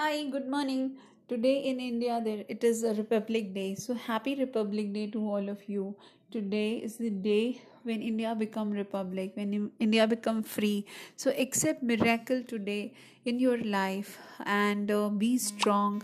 Hi, 0.00 0.24
good 0.30 0.48
morning. 0.48 0.92
Today 1.28 1.56
in 1.70 1.78
India, 1.78 2.22
there 2.24 2.42
it 2.48 2.64
is 2.64 2.84
a 2.84 2.94
Republic 2.94 3.52
Day. 3.52 3.74
So 3.74 3.92
happy 3.92 4.34
Republic 4.34 4.94
Day 4.94 5.08
to 5.08 5.18
all 5.30 5.50
of 5.50 5.68
you. 5.68 5.94
Today 6.30 6.76
is 6.76 6.96
the 6.96 7.10
day 7.10 7.60
when 7.82 8.00
India 8.00 8.34
become 8.34 8.70
republic, 8.70 9.32
when 9.34 9.70
India 9.78 10.06
become 10.06 10.42
free. 10.42 10.86
So 11.16 11.34
accept 11.38 11.82
miracle 11.82 12.42
today 12.42 12.94
in 13.26 13.38
your 13.40 13.58
life 13.58 14.16
and 14.46 14.90
uh, 14.90 15.10
be 15.10 15.36
strong. 15.36 16.02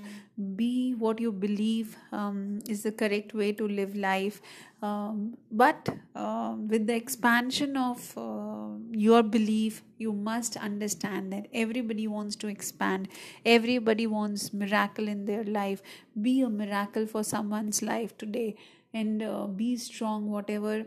Be 0.57 0.93
what 0.93 1.19
you 1.19 1.33
believe 1.33 1.97
um, 2.13 2.59
is 2.69 2.83
the 2.83 2.93
correct 2.93 3.33
way 3.33 3.53
to 3.53 3.67
live 3.67 3.97
life. 3.97 4.43
Um, 4.83 5.39
but 5.51 5.89
uh, 6.15 6.55
with 6.59 6.87
the 6.87 6.95
expansion 6.95 7.79
of 7.79 8.13
uh, 8.19 8.36
your 8.99 9.23
belief, 9.23 9.83
you 9.99 10.12
must 10.12 10.57
understand 10.57 11.33
that 11.33 11.47
everybody 11.53 12.07
wants 12.07 12.37
to 12.37 12.49
expand. 12.49 13.09
Everybody 13.45 14.07
wants 14.07 14.53
miracle 14.53 15.09
in 15.09 15.25
their 15.27 15.45
life. 15.45 15.83
Be 16.20 16.41
a 16.41 16.48
miracle 16.48 17.06
for 17.06 17.23
someone's 17.25 17.83
life 17.83 18.17
today 18.17 18.56
and 18.95 19.23
uh, 19.23 19.47
be 19.47 19.77
strong 19.77 20.30
whatever 20.30 20.87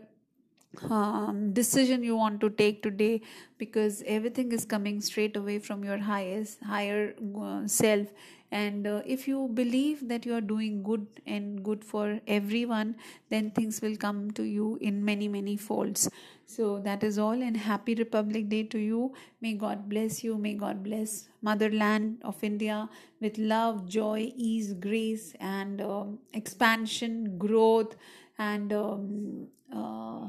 um, 0.88 1.52
decision 1.52 2.02
you 2.02 2.16
want 2.16 2.40
to 2.40 2.50
take 2.50 2.82
today 2.82 3.22
because 3.58 4.02
everything 4.06 4.52
is 4.52 4.64
coming 4.64 5.00
straight 5.00 5.36
away 5.36 5.58
from 5.58 5.84
your 5.84 5.98
highest 5.98 6.62
higher 6.62 7.14
uh, 7.40 7.66
self. 7.66 8.08
And 8.52 8.86
uh, 8.86 9.02
if 9.06 9.28
you 9.28 9.48
believe 9.54 10.08
that 10.08 10.26
you 10.26 10.34
are 10.34 10.40
doing 10.40 10.82
good 10.82 11.06
and 11.26 11.62
good 11.62 11.84
for 11.84 12.20
everyone 12.26 12.96
then 13.28 13.52
things 13.52 13.80
will 13.80 13.96
come 13.96 14.30
to 14.32 14.42
you 14.42 14.76
in 14.80 15.04
many 15.04 15.28
many 15.28 15.56
folds. 15.56 16.08
So 16.46 16.80
that 16.80 17.04
is 17.04 17.18
all 17.18 17.42
and 17.42 17.56
happy 17.56 17.94
republic 17.94 18.48
day 18.48 18.64
to 18.64 18.78
you. 18.78 19.12
May 19.40 19.54
god 19.54 19.88
bless 19.88 20.24
you. 20.24 20.36
May 20.36 20.54
god 20.54 20.82
bless 20.82 21.28
motherland 21.42 22.18
of 22.22 22.42
india 22.44 22.86
with 23.20 23.38
love 23.38 23.88
joy 23.88 24.30
ease 24.36 24.74
grace 24.74 25.32
and 25.40 25.80
um, 25.80 26.18
expansion 26.34 27.38
growth 27.38 27.96
and 28.38 28.72
um, 28.74 29.46
uh, 29.74 30.28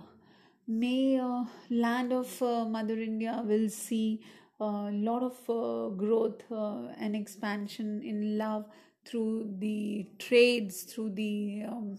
may 0.79 1.19
uh, 1.19 1.43
land 1.69 2.13
of 2.13 2.29
uh, 2.41 2.65
mother 2.75 2.97
india 2.99 3.33
will 3.45 3.67
see 3.69 4.21
a 4.59 4.91
lot 5.07 5.23
of 5.23 5.37
uh, 5.49 5.89
growth 6.03 6.43
uh, 6.51 6.87
and 6.99 7.15
expansion 7.15 8.01
in 8.03 8.37
love 8.37 8.65
through 9.05 9.33
the 9.59 10.05
trades 10.19 10.83
through 10.83 11.09
the 11.09 11.63
um, 11.67 11.97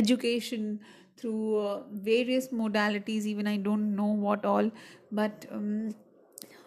education 0.00 0.80
through 1.16 1.58
uh, 1.58 1.82
various 2.10 2.48
modalities 2.48 3.26
even 3.32 3.46
i 3.46 3.56
don't 3.56 3.94
know 3.96 4.12
what 4.26 4.44
all 4.44 4.70
but 5.10 5.46
um, 5.50 5.94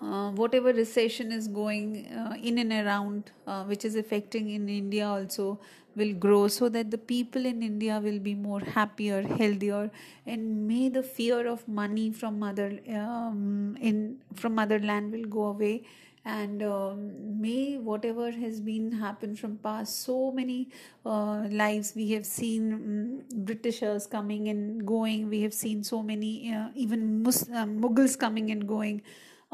uh, 0.01 0.29
whatever 0.31 0.73
recession 0.73 1.31
is 1.31 1.47
going 1.47 2.07
uh, 2.11 2.35
in 2.41 2.57
and 2.57 2.71
around 2.71 3.31
uh, 3.47 3.63
which 3.63 3.85
is 3.85 3.95
affecting 3.95 4.49
in 4.49 4.67
india 4.69 5.07
also 5.07 5.59
will 5.95 6.13
grow 6.13 6.47
so 6.47 6.67
that 6.67 6.91
the 6.91 6.97
people 6.97 7.45
in 7.45 7.61
india 7.63 7.99
will 8.05 8.19
be 8.19 8.33
more 8.35 8.59
happier 8.77 9.21
healthier 9.41 9.89
and 10.25 10.67
may 10.67 10.89
the 10.89 11.03
fear 11.03 11.47
of 11.47 11.67
money 11.67 12.11
from 12.11 12.39
mother 12.39 12.67
um, 13.01 13.77
in 13.79 14.17
from 14.35 14.55
motherland 14.55 15.11
will 15.11 15.25
go 15.25 15.45
away. 15.45 15.83
And 16.27 16.63
um, 16.63 17.39
may 17.39 17.77
whatever 17.77 18.31
has 18.31 18.59
been 18.59 18.91
happened 18.93 19.37
from 19.37 19.57
past 19.57 19.99
so 20.01 20.31
many 20.31 20.69
uh, 21.05 21.43
lives 21.51 21.93
we 21.95 22.09
have 22.13 22.25
seen 22.25 22.73
um, 22.73 23.43
britishers 23.45 24.07
coming 24.07 24.47
and 24.47 24.83
going. 24.87 25.29
We 25.29 25.41
have 25.43 25.53
seen 25.53 25.83
so 25.83 26.01
many 26.01 26.51
uh, 26.51 26.69
even 26.75 27.21
Mus- 27.21 27.47
uh, 27.49 27.65
mughals 27.65 28.17
coming 28.17 28.49
and 28.49 28.67
going 28.67 29.03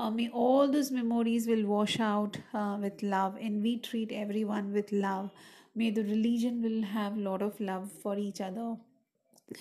uh, 0.01 0.09
may 0.09 0.29
all 0.29 0.71
those 0.75 0.91
memories 0.91 1.47
will 1.47 1.65
wash 1.71 1.99
out 1.99 2.37
uh, 2.53 2.77
with 2.81 3.03
love 3.03 3.37
and 3.39 3.61
we 3.61 3.77
treat 3.77 4.11
everyone 4.11 4.71
with 4.73 4.91
love. 4.91 5.29
May 5.75 5.91
the 5.91 6.03
religion 6.03 6.61
will 6.63 6.81
have 6.93 7.17
lot 7.17 7.41
of 7.41 7.59
love 7.59 7.91
for 7.91 8.17
each 8.17 8.41
other. 8.41 8.77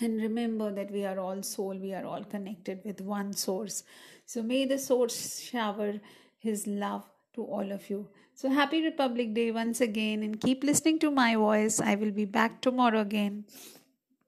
And 0.01 0.23
remember 0.23 0.71
that 0.73 0.91
we 0.91 1.05
are 1.05 1.19
all 1.19 1.43
soul 1.43 1.77
we 1.77 1.93
are 1.93 2.05
all 2.05 2.25
connected 2.25 2.81
with 2.85 3.01
one 3.01 3.33
source. 3.33 3.83
So 4.25 4.43
may 4.43 4.65
the 4.65 4.79
source 4.79 5.41
shower 5.41 5.95
his 6.39 6.67
love 6.67 7.05
to 7.35 7.45
all 7.45 7.73
of 7.73 7.91
you. 7.91 8.09
So 8.35 8.49
happy 8.49 8.83
republic 8.83 9.35
day 9.35 9.51
once 9.51 9.83
again 9.83 10.23
and 10.23 10.41
keep 10.41 10.65
listening 10.65 11.01
to 11.01 11.11
my 11.11 11.37
voice. 11.37 11.81
I 11.81 11.97
will 11.97 12.13
be 12.13 12.25
back 12.25 12.63
tomorrow 12.63 13.01
again 13.01 13.45